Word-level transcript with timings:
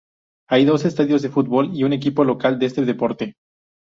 Hay 0.49 0.65
dos 0.65 0.83
estadios 0.85 1.21
de 1.21 1.29
fútbol 1.29 1.75
y 1.77 1.83
un 1.83 1.93
equipo 1.93 2.23
local 2.23 2.57
de 2.57 2.65
este 2.65 2.83
deporte. 2.85 3.35